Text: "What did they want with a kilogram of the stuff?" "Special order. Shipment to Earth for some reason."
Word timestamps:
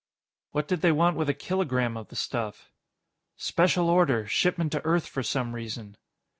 "What 0.49 0.67
did 0.67 0.81
they 0.81 0.91
want 0.91 1.15
with 1.15 1.29
a 1.29 1.33
kilogram 1.35 1.95
of 1.95 2.07
the 2.07 2.15
stuff?" 2.15 2.71
"Special 3.37 3.87
order. 3.87 4.25
Shipment 4.25 4.71
to 4.71 4.83
Earth 4.83 5.05
for 5.05 5.21
some 5.21 5.53
reason." 5.53 5.95